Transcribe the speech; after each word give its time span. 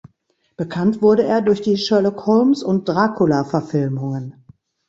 Bekannt 0.57 1.03
wurde 1.03 1.25
er 1.25 1.43
durch 1.43 1.61
die 1.61 1.77
Sherlock-Holmes- 1.77 2.63
und 2.63 2.89
Dracula-Verfilmungen. 2.89 4.47